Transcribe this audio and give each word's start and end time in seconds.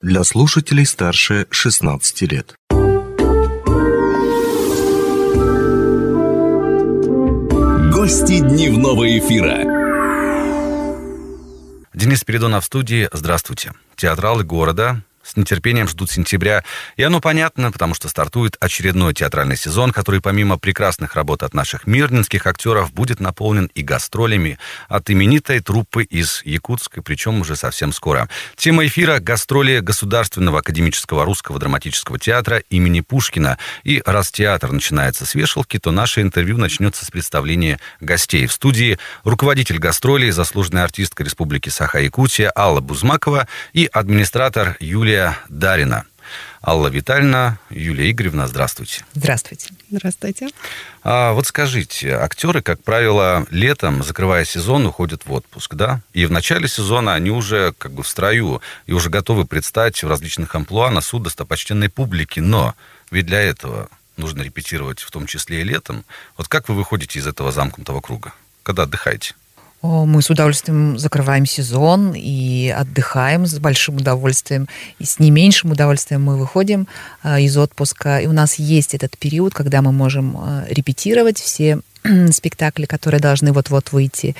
для 0.00 0.22
слушателей 0.22 0.86
старше 0.86 1.46
16 1.50 2.22
лет. 2.30 2.54
Гости 7.92 8.38
дневного 8.38 9.18
эфира. 9.18 9.64
Денис 11.94 12.22
Передонов 12.22 12.62
в 12.62 12.66
студии. 12.66 13.08
Здравствуйте. 13.12 13.72
Театралы 13.96 14.44
города 14.44 15.02
с 15.28 15.36
нетерпением 15.36 15.88
ждут 15.88 16.10
сентября. 16.10 16.64
И 16.96 17.02
оно 17.02 17.20
понятно, 17.20 17.70
потому 17.70 17.94
что 17.94 18.08
стартует 18.08 18.56
очередной 18.60 19.14
театральный 19.14 19.56
сезон, 19.56 19.92
который 19.92 20.20
помимо 20.20 20.58
прекрасных 20.58 21.14
работ 21.14 21.42
от 21.42 21.54
наших 21.54 21.86
мирнинских 21.86 22.46
актеров 22.46 22.92
будет 22.92 23.20
наполнен 23.20 23.70
и 23.74 23.82
гастролями 23.82 24.58
от 24.88 25.10
именитой 25.10 25.60
труппы 25.60 26.04
из 26.04 26.42
Якутска, 26.44 27.02
причем 27.02 27.40
уже 27.40 27.56
совсем 27.56 27.92
скоро. 27.92 28.28
Тема 28.56 28.86
эфира– 28.86 29.18
гастроли 29.20 29.80
Государственного 29.80 30.60
академического 30.60 31.24
русского 31.24 31.58
драматического 31.58 32.18
театра 32.18 32.62
имени 32.70 33.00
Пушкина. 33.00 33.58
И 33.84 34.02
раз 34.06 34.30
театр 34.30 34.72
начинается 34.72 35.26
с 35.26 35.34
вешалки, 35.34 35.78
то 35.78 35.90
наше 35.90 36.22
интервью 36.22 36.56
начнется 36.56 37.04
с 37.04 37.10
представления 37.10 37.78
гостей. 38.00 38.46
В 38.46 38.52
студии 38.52 38.98
руководитель 39.24 39.78
гастролей, 39.78 40.30
заслуженная 40.30 40.84
артистка 40.84 41.24
Республики 41.24 41.68
Саха-Якутия 41.68 42.50
Алла 42.56 42.80
Бузмакова 42.80 43.46
и 43.72 43.88
администратор 43.92 44.76
Юлия 44.80 45.17
Юлия 45.18 45.36
Дарина. 45.48 46.04
Алла 46.62 46.88
Витальевна, 46.88 47.58
Юлия 47.70 48.10
Игоревна, 48.10 48.46
здравствуйте. 48.46 49.04
Здравствуйте. 49.14 49.70
Здравствуйте. 49.90 50.48
А 51.02 51.32
вот 51.32 51.46
скажите, 51.46 52.14
актеры, 52.14 52.62
как 52.62 52.82
правило, 52.82 53.44
летом, 53.50 54.04
закрывая 54.04 54.44
сезон, 54.44 54.86
уходят 54.86 55.26
в 55.26 55.32
отпуск, 55.32 55.74
да? 55.74 56.02
И 56.12 56.26
в 56.26 56.30
начале 56.30 56.68
сезона 56.68 57.14
они 57.14 57.30
уже 57.30 57.72
как 57.78 57.92
бы 57.92 58.04
в 58.04 58.08
строю 58.08 58.62
и 58.86 58.92
уже 58.92 59.10
готовы 59.10 59.44
предстать 59.44 60.00
в 60.02 60.08
различных 60.08 60.54
амплуа 60.54 60.90
на 60.90 61.00
суд 61.00 61.24
достопочтенной 61.24 61.88
публики. 61.88 62.38
Но 62.38 62.74
ведь 63.10 63.26
для 63.26 63.40
этого 63.40 63.88
нужно 64.16 64.42
репетировать 64.42 65.00
в 65.00 65.10
том 65.10 65.26
числе 65.26 65.62
и 65.62 65.64
летом. 65.64 66.04
Вот 66.36 66.46
как 66.46 66.68
вы 66.68 66.76
выходите 66.76 67.18
из 67.18 67.26
этого 67.26 67.50
замкнутого 67.50 68.00
круга? 68.00 68.34
Когда 68.62 68.84
отдыхаете? 68.84 69.34
Мы 69.80 70.22
с 70.22 70.30
удовольствием 70.30 70.98
закрываем 70.98 71.46
сезон 71.46 72.12
и 72.14 72.68
отдыхаем 72.76 73.46
с 73.46 73.58
большим 73.58 73.96
удовольствием. 73.96 74.68
И 74.98 75.04
с 75.04 75.20
не 75.20 75.30
меньшим 75.30 75.70
удовольствием 75.70 76.22
мы 76.22 76.36
выходим 76.36 76.88
а, 77.22 77.38
из 77.38 77.56
отпуска. 77.56 78.18
И 78.18 78.26
у 78.26 78.32
нас 78.32 78.56
есть 78.56 78.94
этот 78.94 79.16
период, 79.16 79.54
когда 79.54 79.80
мы 79.80 79.92
можем 79.92 80.36
а, 80.36 80.64
репетировать 80.68 81.38
все 81.38 81.80
спектакли, 82.32 82.86
которые 82.86 83.20
должны 83.20 83.52
вот-вот 83.52 83.92
выйти. 83.92 84.34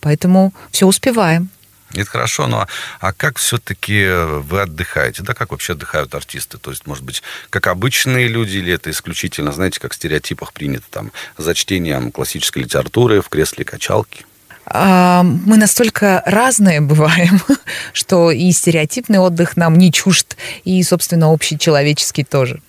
Поэтому 0.00 0.54
все 0.70 0.86
успеваем. 0.86 1.50
Это 1.94 2.06
хорошо, 2.06 2.46
но 2.46 2.66
а 3.00 3.12
как 3.12 3.38
все-таки 3.38 4.06
вы 4.06 4.62
отдыхаете? 4.62 5.22
Да, 5.22 5.34
как 5.34 5.50
вообще 5.52 5.72
отдыхают 5.72 6.14
артисты? 6.14 6.58
То 6.58 6.70
есть, 6.70 6.86
может 6.86 7.04
быть, 7.04 7.22
как 7.50 7.66
обычные 7.66 8.28
люди, 8.28 8.58
или 8.58 8.72
это 8.72 8.90
исключительно, 8.90 9.52
знаете, 9.52 9.80
как 9.80 9.92
в 9.92 9.96
стереотипах 9.96 10.52
принято, 10.52 10.84
там, 10.90 11.12
за 11.38 11.54
чтением 11.54 12.10
классической 12.10 12.62
литературы 12.62 13.22
в 13.22 13.28
кресле 13.28 13.64
качалки? 13.64 14.26
А, 14.70 15.22
мы 15.22 15.56
настолько 15.56 16.22
разные 16.26 16.80
бываем, 16.80 17.40
что 17.92 18.30
и 18.30 18.50
стереотипный 18.52 19.18
отдых 19.18 19.56
нам 19.56 19.76
не 19.76 19.90
чужд, 19.90 20.36
и, 20.64 20.82
собственно, 20.82 21.32
общечеловеческий 21.32 22.24
тоже. 22.24 22.60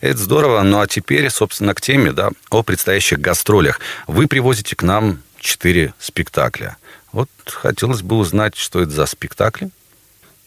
Это 0.00 0.18
здорово. 0.18 0.62
Ну 0.62 0.80
а 0.80 0.86
теперь, 0.86 1.28
собственно, 1.28 1.74
к 1.74 1.80
теме, 1.80 2.12
да, 2.12 2.30
о 2.50 2.62
предстоящих 2.62 3.20
гастролях. 3.20 3.80
Вы 4.06 4.26
привозите 4.26 4.74
к 4.74 4.82
нам 4.82 5.20
четыре 5.38 5.92
спектакля. 5.98 6.76
Вот 7.12 7.28
хотелось 7.46 8.02
бы 8.02 8.16
узнать, 8.16 8.56
что 8.56 8.80
это 8.80 8.90
за 8.90 9.06
спектакли. 9.06 9.70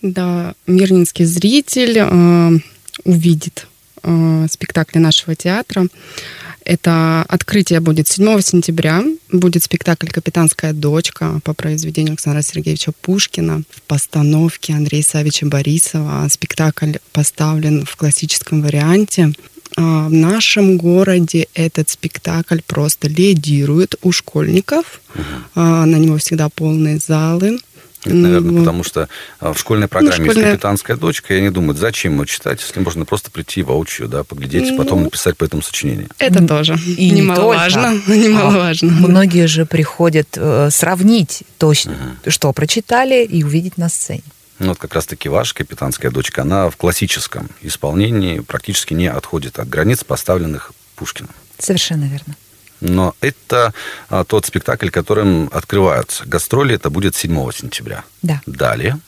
Да, 0.01 0.53
мирнинский 0.65 1.25
зритель 1.25 1.99
э, 1.99 2.59
увидит 3.03 3.67
э, 4.01 4.47
спектакли 4.49 4.97
нашего 4.97 5.35
театра. 5.35 5.85
Это 6.63 7.23
открытие 7.27 7.79
будет 7.79 8.07
7 8.07 8.39
сентября. 8.41 9.03
Будет 9.31 9.63
спектакль 9.63 10.07
«Капитанская 10.07 10.73
дочка» 10.73 11.39
по 11.43 11.53
произведению 11.53 12.11
Александра 12.11 12.41
Сергеевича 12.41 12.91
Пушкина 13.01 13.63
в 13.69 13.81
постановке 13.83 14.73
Андрея 14.73 15.03
Савича 15.03 15.45
Борисова. 15.47 16.27
Спектакль 16.29 16.93
поставлен 17.13 17.85
в 17.85 17.95
классическом 17.95 18.61
варианте. 18.61 19.33
А 19.77 20.07
в 20.07 20.11
нашем 20.11 20.77
городе 20.77 21.47
этот 21.53 21.89
спектакль 21.89 22.59
просто 22.67 23.07
лидирует 23.07 23.95
у 24.01 24.11
школьников. 24.11 25.01
Угу. 25.15 25.61
На 25.61 25.95
него 25.97 26.17
всегда 26.17 26.49
полные 26.49 26.99
залы. 26.99 27.57
Это, 28.03 28.15
наверное, 28.15 28.59
потому 28.59 28.83
что 28.83 29.09
а, 29.39 29.53
в 29.53 29.59
школьной 29.59 29.87
программе 29.87 30.17
ну, 30.17 30.25
школьная... 30.25 30.43
есть 30.43 30.53
капитанская 30.53 30.97
дочка, 30.97 31.33
и 31.35 31.37
они 31.37 31.49
думают, 31.49 31.77
зачем 31.77 32.13
ему 32.13 32.25
читать, 32.25 32.59
если 32.61 32.79
можно 32.79 33.05
просто 33.05 33.29
прийти 33.29 33.61
воочию, 33.61 34.07
да, 34.07 34.23
поглядеть, 34.23 34.71
и 34.71 34.77
потом 34.77 34.99
ну, 34.99 35.05
написать 35.05 35.37
по 35.37 35.43
этому 35.43 35.61
сочинение. 35.61 36.07
Это 36.17 36.45
тоже 36.47 36.75
и 36.75 37.11
немаловажно. 37.11 38.01
Не 38.07 38.17
немаловажно. 38.27 38.89
А, 38.89 39.07
многие 39.07 39.45
же 39.45 39.65
приходят 39.65 40.29
э, 40.35 40.69
сравнить 40.71 41.43
то, 41.59 41.67
угу. 41.67 41.75
что 42.27 42.51
прочитали, 42.53 43.23
и 43.23 43.43
увидеть 43.43 43.77
на 43.77 43.87
сцене. 43.89 44.23
Ну, 44.57 44.69
вот 44.69 44.77
как 44.77 44.93
раз-таки 44.93 45.29
ваша 45.29 45.55
капитанская 45.55 46.11
дочка, 46.11 46.41
она 46.41 46.69
в 46.69 46.77
классическом 46.77 47.49
исполнении 47.61 48.39
практически 48.39 48.93
не 48.93 49.07
отходит 49.07 49.59
от 49.59 49.69
границ, 49.69 50.03
поставленных 50.03 50.71
Пушкиным. 50.95 51.31
Совершенно 51.57 52.05
верно. 52.05 52.35
Но 52.81 53.15
это 53.21 53.73
а, 54.09 54.23
тот 54.23 54.45
спектакль, 54.45 54.89
которым 54.89 55.49
открываются 55.53 56.25
гастроли. 56.25 56.75
Это 56.75 56.89
будет 56.89 57.15
7 57.15 57.51
сентября. 57.51 58.03
Да. 58.21 58.41
Далее. 58.45 58.99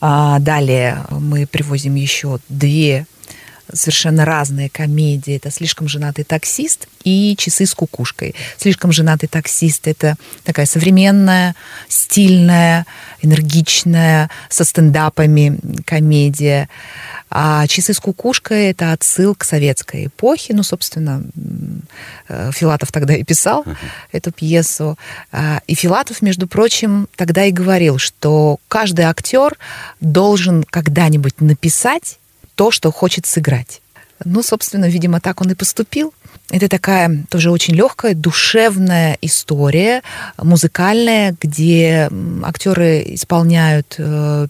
А, 0.00 0.38
далее 0.38 1.04
мы 1.10 1.46
привозим 1.46 1.94
еще 1.94 2.38
две 2.48 3.06
совершенно 3.74 4.24
разные 4.24 4.68
комедии. 4.68 5.36
Это 5.36 5.50
«Слишком 5.50 5.88
женатый 5.88 6.24
таксист» 6.24 6.88
и 7.04 7.34
«Часы 7.36 7.66
с 7.66 7.74
кукушкой». 7.74 8.34
«Слишком 8.56 8.92
женатый 8.92 9.28
таксист»— 9.28 9.82
это 9.86 10.16
такая 10.44 10.66
современная, 10.66 11.54
стильная, 11.88 12.86
энергичная, 13.22 14.30
со 14.48 14.64
стендапами 14.64 15.58
комедия. 15.84 16.68
А 17.30 17.66
«Часы 17.66 17.94
с 17.94 18.00
кукушкой»— 18.00 18.70
это 18.70 18.92
отсыл 18.92 19.34
к 19.34 19.44
советской 19.44 20.06
эпохе. 20.06 20.54
Ну, 20.54 20.62
собственно, 20.62 21.22
э, 22.28 22.50
Филатов 22.52 22.92
тогда 22.92 23.14
и 23.14 23.22
писал 23.22 23.62
uh-huh. 23.62 23.76
эту 24.12 24.32
пьесу. 24.32 24.98
А, 25.32 25.60
и 25.66 25.74
Филатов, 25.74 26.22
между 26.22 26.46
прочим, 26.46 27.08
тогда 27.16 27.44
и 27.44 27.52
говорил, 27.52 27.98
что 27.98 28.58
каждый 28.68 29.04
актер 29.04 29.56
должен 30.00 30.64
когда-нибудь 30.64 31.40
написать 31.40 32.18
то, 32.60 32.70
что 32.70 32.92
хочет 32.92 33.24
сыграть. 33.24 33.80
Ну, 34.22 34.42
собственно, 34.42 34.86
видимо, 34.86 35.18
так 35.18 35.40
он 35.40 35.50
и 35.50 35.54
поступил. 35.54 36.12
Это 36.50 36.68
такая 36.68 37.24
тоже 37.30 37.50
очень 37.50 37.74
легкая, 37.74 38.14
душевная 38.14 39.16
история, 39.22 40.02
музыкальная, 40.36 41.34
где 41.40 42.10
актеры 42.42 43.02
исполняют 43.14 43.94
э, 43.96 44.46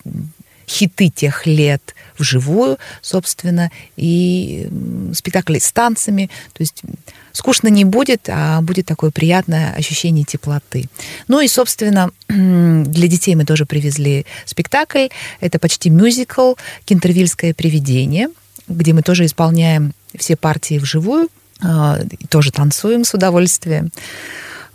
хиты 0.70 1.08
тех 1.08 1.46
лет 1.46 1.94
вживую, 2.16 2.78
собственно, 3.02 3.70
и 3.96 4.68
спектакли 5.14 5.58
с 5.58 5.72
танцами. 5.72 6.30
То 6.52 6.60
есть 6.62 6.82
скучно 7.32 7.68
не 7.68 7.84
будет, 7.84 8.28
а 8.28 8.60
будет 8.60 8.86
такое 8.86 9.10
приятное 9.10 9.74
ощущение 9.74 10.24
теплоты. 10.24 10.88
Ну 11.28 11.40
и, 11.40 11.48
собственно, 11.48 12.10
для 12.28 13.08
детей 13.08 13.34
мы 13.34 13.44
тоже 13.44 13.66
привезли 13.66 14.26
спектакль. 14.44 15.08
Это 15.40 15.58
почти 15.58 15.90
мюзикл 15.90 16.54
«Кентервильское 16.84 17.52
привидение», 17.52 18.28
где 18.68 18.92
мы 18.92 19.02
тоже 19.02 19.24
исполняем 19.24 19.92
все 20.16 20.36
партии 20.36 20.78
вживую, 20.78 21.28
а, 21.62 21.98
тоже 22.28 22.52
танцуем 22.52 23.04
с 23.04 23.14
удовольствием. 23.14 23.90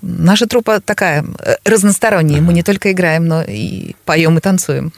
Наша 0.01 0.45
труппа 0.45 0.81
такая 0.81 1.25
э, 1.39 1.55
разносторонняя. 1.63 2.41
Мы 2.41 2.53
не 2.53 2.61
только 2.61 2.91
играем, 2.91 3.27
но 3.27 3.41
и 3.41 3.95
поем 4.05 4.37
и 4.37 4.41
танцуем. 4.41 4.93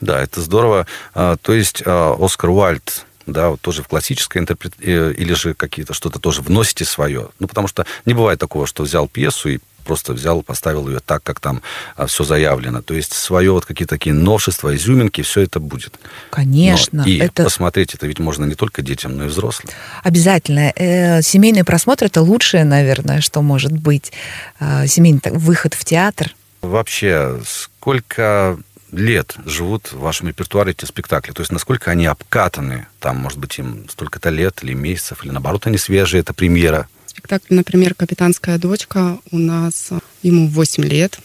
Да, 0.00 0.20
это 0.20 0.40
здорово. 0.40 0.86
А, 1.14 1.36
то 1.36 1.52
есть 1.52 1.82
а, 1.84 2.16
Оскар 2.18 2.50
Уальд 2.50 3.06
да, 3.26 3.50
вот 3.50 3.60
тоже 3.60 3.82
в 3.82 3.88
классической 3.88 4.38
интерпрет... 4.38 4.74
Э, 4.78 5.12
или 5.12 5.34
же 5.34 5.52
какие-то 5.54 5.94
что-то 5.94 6.20
тоже 6.20 6.42
вносите 6.42 6.84
свое. 6.84 7.30
Ну, 7.40 7.48
потому 7.48 7.66
что 7.66 7.84
не 8.04 8.14
бывает 8.14 8.38
такого, 8.38 8.68
что 8.68 8.84
взял 8.84 9.08
пьесу 9.08 9.48
и 9.48 9.58
просто 9.84 10.12
взял, 10.12 10.42
поставил 10.42 10.88
ее 10.88 11.00
так, 11.04 11.22
как 11.22 11.40
там 11.40 11.60
а, 11.96 12.06
все 12.06 12.22
заявлено. 12.22 12.82
То 12.82 12.94
есть 12.94 13.12
свое 13.12 13.50
вот 13.50 13.66
какие-то 13.66 13.96
такие 13.96 14.14
новшества, 14.14 14.74
изюминки, 14.76 15.22
все 15.22 15.42
это 15.42 15.58
будет. 15.58 15.94
Конечно. 16.30 17.02
Но 17.02 17.08
и 17.08 17.18
это... 17.18 17.44
посмотреть 17.44 17.94
это 17.94 18.06
ведь 18.06 18.20
можно 18.20 18.44
не 18.44 18.54
только 18.54 18.82
детям, 18.82 19.16
но 19.16 19.24
и 19.24 19.28
взрослым. 19.28 19.72
Обязательно. 20.04 20.72
Э, 20.76 21.20
семейный 21.22 21.64
просмотр 21.64 22.06
это 22.06 22.22
лучшее, 22.22 22.64
наверное, 22.64 23.20
что 23.20 23.42
может 23.42 23.72
быть. 23.72 24.12
Семейный 24.60 25.20
выход 25.32 25.74
в 25.74 25.84
театр. 25.84 26.34
Вообще, 26.62 27.40
сколько 27.46 28.58
лет 28.92 29.36
живут 29.44 29.92
в 29.92 29.98
вашем 29.98 30.28
репертуаре 30.28 30.72
эти 30.72 30.84
спектакли? 30.84 31.32
То 31.32 31.42
есть 31.42 31.52
насколько 31.52 31.90
они 31.90 32.06
обкатаны? 32.06 32.86
Там, 33.00 33.16
может 33.18 33.38
быть, 33.38 33.58
им 33.58 33.88
столько-то 33.88 34.30
лет 34.30 34.62
или 34.62 34.72
месяцев, 34.72 35.24
или 35.24 35.32
наоборот, 35.32 35.66
они 35.66 35.78
свежие, 35.78 36.20
это 36.20 36.32
премьера? 36.32 36.88
Спектакль, 37.06 37.54
например, 37.54 37.94
«Капитанская 37.94 38.58
дочка» 38.58 39.18
у 39.30 39.38
нас, 39.38 39.88
э, 39.90 39.98
ему 40.22 40.48
8 40.48 40.84
лет. 40.84 41.18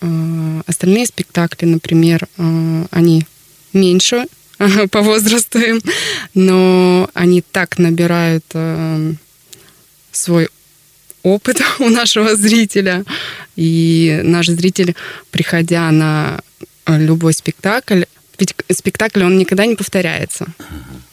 Э, 0.00 0.62
остальные 0.66 1.06
спектакли, 1.06 1.66
например, 1.66 2.26
э, 2.38 2.84
они 2.90 3.26
меньше 3.72 4.26
по 4.90 5.02
возрасту 5.02 5.58
им, 5.58 5.80
но 6.34 7.10
они 7.14 7.42
так 7.42 7.78
набирают 7.78 8.44
свой 10.10 10.48
опыт 11.22 11.60
у 11.78 11.88
нашего 11.88 12.34
зрителя. 12.34 13.04
И 13.56 14.20
наш 14.24 14.46
зритель, 14.46 14.94
приходя 15.30 15.90
на 15.90 16.40
любой 16.88 17.32
спектакль, 17.32 18.04
ведь 18.38 18.54
спектакль, 18.70 19.24
он 19.24 19.36
никогда 19.36 19.66
не 19.66 19.74
повторяется. 19.74 20.46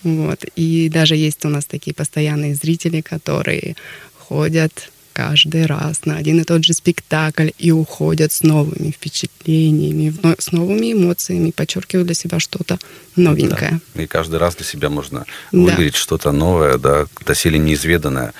Вот. 0.04 0.46
И 0.56 0.90
даже 0.90 1.16
есть 1.16 1.44
у 1.46 1.50
нас 1.50 1.66
такие 1.66 1.94
постоянные 1.94 2.56
зрители, 2.56 3.02
которые 3.02 3.76
ходят 4.18 4.92
каждый 5.16 5.66
раз 5.66 6.06
на 6.06 6.18
один 6.18 6.42
и 6.42 6.44
тот 6.44 6.66
же 6.66 6.74
спектакль 6.74 7.50
и 7.58 7.72
уходят 7.72 8.34
с 8.34 8.44
новыми 8.44 8.92
впечатлениями, 8.92 10.14
с 10.38 10.52
новыми 10.52 10.92
эмоциями, 10.92 11.52
подчеркивают 11.52 12.08
для 12.08 12.16
себя 12.16 12.38
что-то 12.42 12.78
новенькое. 13.16 13.80
Да. 13.94 14.04
И 14.04 14.08
каждый 14.08 14.40
раз 14.40 14.58
для 14.58 14.66
себя 14.66 14.90
можно 14.90 15.26
да. 15.54 15.78
что-то 15.94 16.34
новое, 16.34 16.78
да, 16.78 17.06
доселе 17.26 17.58
неизведанное. 17.58 18.34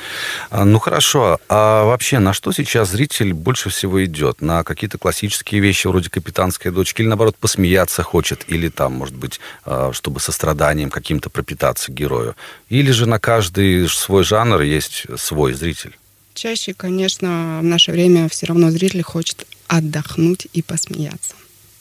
А, 0.50 0.66
ну 0.66 0.80
хорошо, 0.80 1.40
а 1.48 1.86
вообще 1.86 2.20
на 2.20 2.34
что 2.34 2.52
сейчас 2.52 2.92
зритель 2.92 3.32
больше 3.32 3.70
всего 3.70 4.04
идет? 4.04 4.42
На 4.42 4.66
какие-то 4.66 4.98
классические 4.98 5.62
вещи 5.62 5.88
вроде 5.88 6.10
«Капитанской 6.10 6.72
дочки» 6.72 7.02
или 7.02 7.08
наоборот 7.08 7.38
посмеяться 7.38 8.04
хочет, 8.04 8.44
или 8.48 8.68
там, 8.68 8.92
может 8.92 9.16
быть, 9.16 9.40
а, 9.64 9.92
чтобы 9.94 10.20
состраданием 10.20 10.90
каким-то 10.90 11.30
пропитаться 11.30 11.94
герою? 11.94 12.36
Или 12.68 12.92
же 12.92 13.06
на 13.06 13.18
каждый 13.18 13.88
свой 13.88 14.26
жанр 14.26 14.60
есть 14.60 15.06
свой 15.16 15.54
зритель? 15.54 15.96
Чаще, 16.36 16.74
конечно, 16.74 17.60
в 17.62 17.64
наше 17.64 17.94
время 17.94 18.28
все 18.28 18.46
равно 18.48 18.70
зритель 18.70 19.02
хочет 19.02 19.48
отдохнуть 19.68 20.48
и 20.52 20.62
посмеяться. 20.62 21.34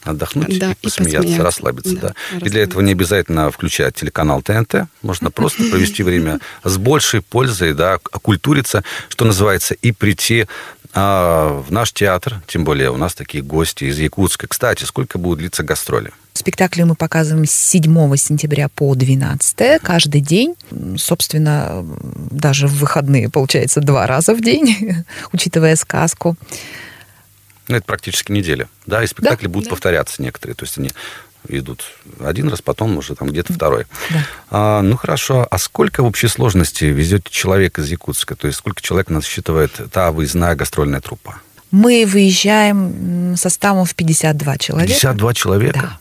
Отдохнуть 0.04 0.58
да, 0.60 0.72
и, 0.72 0.84
посмеяться, 0.84 1.18
посмеяться, 1.18 1.42
расслабиться, 1.42 1.96
да. 1.96 2.14
да. 2.32 2.46
И 2.46 2.50
для 2.50 2.62
этого 2.62 2.80
не 2.80 2.92
обязательно 2.92 3.50
включать 3.50 3.96
телеканал 3.96 4.42
ТНТ. 4.42 4.86
Можно 5.02 5.30
просто 5.32 5.64
провести 5.70 6.04
время 6.04 6.38
с 6.62 6.76
большей 6.76 7.20
пользой, 7.20 7.74
да, 7.74 7.94
окультуриться, 7.94 8.84
что 9.08 9.24
называется, 9.24 9.74
и 9.74 9.90
прийти 9.90 10.46
а, 10.92 11.60
в 11.60 11.72
наш 11.72 11.92
театр. 11.92 12.40
Тем 12.46 12.64
более 12.64 12.92
у 12.92 12.96
нас 12.96 13.14
такие 13.14 13.42
гости 13.42 13.84
из 13.84 13.98
Якутска. 13.98 14.46
Кстати, 14.46 14.84
сколько 14.84 15.18
будут 15.18 15.40
длиться 15.40 15.64
гастроли? 15.64 16.12
Спектакли 16.36 16.82
мы 16.82 16.96
показываем 16.96 17.46
с 17.46 17.52
7 17.52 18.16
сентября 18.16 18.68
по 18.68 18.92
12 18.96 19.80
каждый 19.80 20.20
день. 20.20 20.56
Собственно, 20.98 21.86
даже 22.30 22.66
в 22.66 22.74
выходные, 22.74 23.30
получается, 23.30 23.80
два 23.80 24.06
раза 24.08 24.34
в 24.34 24.40
день, 24.40 25.04
учитывая 25.32 25.76
сказку. 25.76 26.36
Ну, 27.68 27.76
это 27.76 27.86
практически 27.86 28.32
неделя. 28.32 28.68
Да, 28.84 29.04
и 29.04 29.06
спектакли 29.06 29.46
да, 29.46 29.52
будут 29.52 29.66
да. 29.66 29.70
повторяться 29.70 30.20
некоторые. 30.22 30.56
То 30.56 30.64
есть 30.64 30.76
они 30.76 30.90
идут 31.48 31.84
один 32.18 32.48
раз, 32.48 32.60
потом 32.62 32.98
уже 32.98 33.14
там 33.14 33.28
где-то 33.28 33.52
второй. 33.52 33.86
Да. 34.10 34.26
А, 34.50 34.82
ну 34.82 34.96
хорошо, 34.96 35.46
а 35.48 35.58
сколько 35.58 36.02
в 36.02 36.06
общей 36.06 36.26
сложности 36.26 36.84
везет 36.86 37.30
человек 37.30 37.78
из 37.78 37.88
Якутска? 37.88 38.34
То 38.34 38.48
есть 38.48 38.58
сколько 38.58 38.82
человек 38.82 39.08
насчитывает 39.08 39.70
та 39.92 40.10
выездная 40.10 40.56
гастрольная 40.56 41.00
труппа? 41.00 41.36
Мы 41.70 42.06
выезжаем 42.06 43.36
составом 43.36 43.84
в 43.84 43.94
52 43.94 44.58
человека. 44.58 44.94
52 44.94 45.34
человека? 45.34 45.80
Да. 45.80 45.98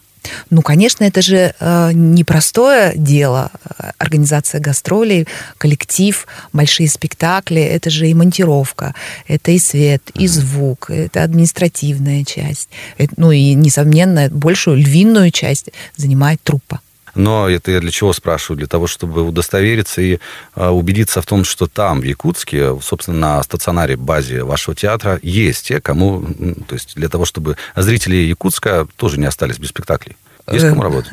Ну, 0.50 0.62
конечно, 0.62 1.04
это 1.04 1.22
же 1.22 1.54
э, 1.60 1.92
непростое 1.94 2.94
дело. 2.96 3.52
Организация 3.98 4.62
гастролей, 4.62 5.28
коллектив, 5.58 6.28
большие 6.52 6.90
спектакли. 6.90 7.62
Это 7.62 7.90
же 7.90 8.08
и 8.08 8.14
монтировка, 8.14 8.94
это 9.28 9.52
и 9.52 9.60
свет, 9.60 10.04
и 10.16 10.28
звук, 10.28 10.90
это 10.90 11.24
административная 11.24 12.24
часть. 12.24 12.70
Это, 12.98 13.14
ну 13.18 13.32
и, 13.32 13.54
несомненно, 13.54 14.30
большую 14.30 14.78
львиную 14.78 15.32
часть 15.32 15.70
занимает 15.98 16.42
труппа. 16.44 16.80
Но 17.16 17.50
это 17.50 17.72
я 17.72 17.80
для 17.80 17.92
чего 17.92 18.14
спрашиваю? 18.14 18.58
Для 18.58 18.68
того, 18.68 18.88
чтобы 18.88 19.22
удостовериться 19.22 20.02
и 20.02 20.20
а, 20.56 20.72
убедиться 20.72 21.22
в 21.22 21.26
том, 21.26 21.44
что 21.44 21.68
там, 21.68 22.02
в 22.02 22.04
Якутске, 22.04 22.80
собственно, 22.82 23.20
на 23.20 23.44
стационаре, 23.44 23.96
базе 23.96 24.44
вашего 24.44 24.76
театра 24.76 25.20
есть 25.22 25.68
те, 25.68 25.82
кому... 25.82 26.22
То 26.68 26.76
есть 26.76 26.96
для 26.96 27.10
того, 27.10 27.26
чтобы 27.26 27.58
зрители 27.76 28.16
Якутска 28.16 28.88
тоже 28.96 29.20
не 29.20 29.26
остались 29.26 29.60
без 29.60 29.70
спектаклей. 29.70 30.16
Есть 30.52 30.68
кому 30.68 30.82
работать? 30.82 31.12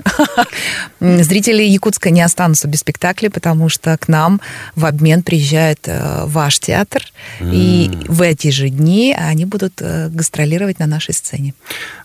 Зрители 1.01 1.63
Якутска 1.63 2.11
не 2.11 2.21
останутся 2.21 2.67
без 2.67 2.81
спектакля, 2.81 3.31
потому 3.31 3.69
что 3.69 3.97
к 3.97 4.09
нам 4.09 4.41
в 4.75 4.85
обмен 4.85 5.23
приезжает 5.23 5.87
э, 5.87 6.25
ваш 6.27 6.59
театр, 6.59 7.05
и 7.41 7.91
в 8.09 8.23
эти 8.23 8.51
же 8.51 8.71
дни 8.71 9.17
они 9.17 9.45
будут 9.45 9.75
э, 9.81 10.09
гастролировать 10.09 10.81
на 10.81 10.87
нашей 10.87 11.15
сцене. 11.15 11.55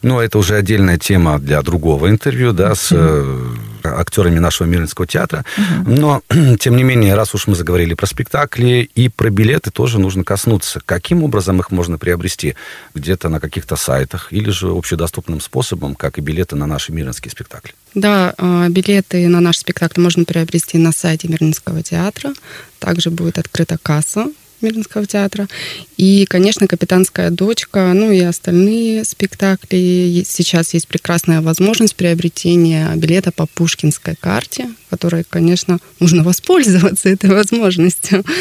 Ну, 0.04 0.20
это 0.20 0.38
уже 0.38 0.56
отдельная 0.56 1.00
тема 1.00 1.40
для 1.40 1.62
другого 1.64 2.10
интервью, 2.10 2.54
да, 2.54 2.76
с 2.76 2.90
э, 2.92 3.56
актерами 3.94 4.40
нашего 4.40 4.68
Мирнинского 4.68 5.08
театра. 5.08 5.46
Но, 5.86 6.22
тем 6.60 6.76
не 6.76 6.84
менее, 6.84 7.16
раз 7.16 7.36
уж 7.36 7.48
мы 7.48 7.56
заговорили 7.56 7.94
про 7.94 8.08
спектакли 8.08 8.90
и 8.96 9.10
про 9.10 9.30
билеты, 9.30 9.72
тоже 9.72 10.00
нужно 10.00 10.24
коснуться. 10.24 10.82
Каким 10.86 11.24
образом 11.24 11.60
их 11.60 11.72
можно 11.72 11.98
приобрести? 11.98 12.56
Где-то 12.94 13.30
на 13.30 13.40
каких-то 13.40 13.76
сайтах 13.76 14.32
или 14.32 14.50
же 14.50 14.70
общедоступным 14.70 15.42
способом, 15.42 15.96
как 15.96 16.18
и 16.18 16.22
билеты 16.22 16.56
на 16.56 16.66
наши 16.66 16.92
Мирнинские 16.92 17.32
спектакль? 17.32 17.72
Да, 17.94 18.34
а, 18.38 18.68
билеты 18.70 19.28
на 19.28 19.40
наш 19.40 19.58
спектакль 19.58 20.02
можно 20.02 20.26
приобрести 20.26 20.78
на 20.78 20.92
сайте 20.92 21.28
Мирнинского 21.28 21.82
театра. 21.82 22.34
Также 22.80 23.10
будет 23.10 23.38
открыта 23.38 23.78
касса 23.82 24.28
Мирнинского 24.62 25.06
театра. 25.06 25.48
И, 25.98 26.26
конечно, 26.26 26.68
«Капитанская 26.68 27.30
дочка», 27.30 27.92
ну 27.94 28.12
и 28.12 28.20
остальные 28.22 29.06
спектакли. 29.06 30.24
Сейчас 30.28 30.74
есть 30.74 30.88
прекрасная 30.88 31.42
возможность 31.42 31.96
приобретения 31.96 32.92
билета 32.96 33.32
по 33.32 33.46
пушкинской 33.46 34.16
карте, 34.20 34.70
которой, 34.90 35.24
конечно, 35.28 35.80
нужно 36.00 36.24
воспользоваться 36.24 37.10
этой 37.10 37.30
возможностью. 37.30 38.24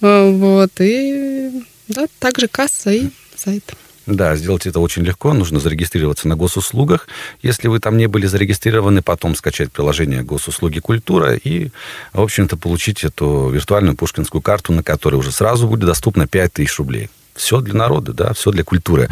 Вот. 0.00 0.72
И 0.80 1.50
да, 1.88 2.06
также 2.18 2.48
касса 2.48 2.90
и 2.90 3.08
сайт. 3.36 3.74
Да, 4.06 4.34
сделать 4.34 4.66
это 4.66 4.80
очень 4.80 5.02
легко. 5.02 5.32
Нужно 5.32 5.60
зарегистрироваться 5.60 6.26
на 6.26 6.36
госуслугах. 6.36 7.06
Если 7.40 7.68
вы 7.68 7.78
там 7.78 7.96
не 7.96 8.08
были 8.08 8.26
зарегистрированы, 8.26 9.00
потом 9.02 9.36
скачать 9.36 9.70
приложение 9.70 10.22
госуслуги 10.22 10.80
культура 10.80 11.34
и, 11.34 11.68
в 12.12 12.20
общем-то, 12.20 12.56
получить 12.56 13.04
эту 13.04 13.48
виртуальную 13.50 13.96
пушкинскую 13.96 14.42
карту, 14.42 14.72
на 14.72 14.82
которой 14.82 15.16
уже 15.16 15.30
сразу 15.30 15.68
будет 15.68 15.86
доступно 15.86 16.26
5000 16.26 16.78
рублей. 16.78 17.10
Все 17.34 17.60
для 17.60 17.74
народа, 17.74 18.12
да, 18.12 18.32
все 18.34 18.50
для 18.50 18.62
культуры. 18.62 19.08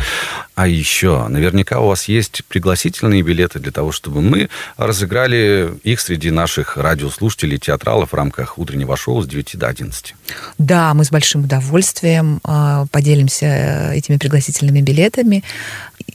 А 0.55 0.69
еще, 0.69 1.26
наверняка 1.28 1.81
у 1.81 1.88
вас 1.88 2.05
есть 2.05 2.44
пригласительные 2.49 3.22
билеты 3.22 3.61
для 3.61 3.72
того, 3.72 3.93
чтобы 3.93 4.20
мы 4.20 4.50
разыграли 4.76 5.72
их 5.84 6.00
среди 6.00 6.31
наших 6.31 6.76
радиослушателей, 6.76 7.58
театралов 7.58 8.11
в 8.11 8.14
рамках 8.14 8.58
утреннего 8.58 8.96
шоу 8.96 9.22
с 9.22 9.27
9 9.27 9.56
до 9.56 9.69
11. 9.69 10.15
Да, 10.58 10.93
мы 10.93 11.05
с 11.05 11.10
большим 11.10 11.44
удовольствием 11.44 12.41
а, 12.44 12.84
поделимся 12.91 13.46
э, 13.46 13.96
этими 13.96 14.19
пригласительными 14.19 14.82
билетами. 14.82 15.43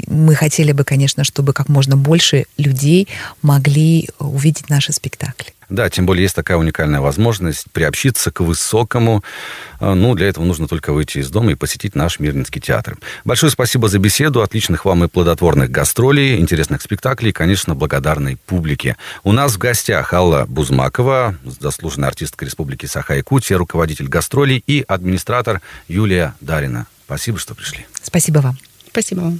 Мы 0.06 0.36
хотели 0.36 0.74
бы, 0.74 0.84
конечно, 0.84 1.24
чтобы 1.24 1.54
как 1.54 1.70
можно 1.70 1.98
больше 1.98 2.46
людей 2.58 3.08
могли 3.42 4.10
увидеть 4.20 4.70
наши 4.70 4.94
спектакли. 4.94 5.55
Да, 5.70 5.90
тем 5.90 6.06
более 6.06 6.24
есть 6.24 6.36
такая 6.36 6.58
уникальная 6.58 7.02
возможность 7.02 7.66
приобщиться 7.72 8.32
к 8.32 8.42
высокому. 8.42 9.24
А, 9.80 9.96
ну, 9.96 10.16
для 10.16 10.28
этого 10.28 10.46
нужно 10.46 10.68
только 10.68 10.94
выйти 10.94 11.20
из 11.20 11.30
дома 11.30 11.52
и 11.52 11.56
посетить 11.56 11.96
наш 11.96 12.20
Мирнинский 12.20 12.62
театр. 12.62 12.98
Большое 13.24 13.52
спасибо 13.52 13.88
за 13.88 14.00
беседу, 14.00 14.42
отличных 14.42 14.86
вам 14.86 15.04
и 15.04 15.08
плодотворных 15.08 15.72
гастролей, 15.72 16.40
интересных 16.40 16.82
спектаклей 16.82 17.30
и, 17.30 17.34
конечно, 17.34 17.76
благодарной 17.76 18.38
публике. 18.46 18.98
У 19.24 19.32
нас 19.32 19.54
в 19.54 19.58
гостях 19.58 20.14
Алла 20.14 20.46
Бузмакова, 20.48 21.36
заслуженная 21.60 22.10
артистка 22.10 22.46
Республики 22.46 22.86
Саха-Якутия, 22.86 23.58
руководитель 23.58 24.08
гастролей 24.08 24.64
и 24.66 24.84
администратор 24.88 25.62
Юлия 25.88 26.36
Дарина. 26.42 26.88
Спасибо, 27.06 27.38
что 27.38 27.56
пришли. 27.56 27.86
Спасибо 28.02 28.40
вам. 28.40 28.58
Спасибо 28.90 29.22
вам. 29.22 29.40